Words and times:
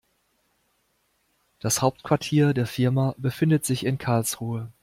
Das 1.59 1.83
Hauptquartier 1.83 2.55
der 2.55 2.65
Firma 2.65 3.13
befindet 3.19 3.67
sich 3.67 3.85
in 3.85 3.99
Karlsruhe 3.99 4.71